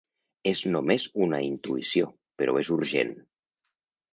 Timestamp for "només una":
0.75-1.41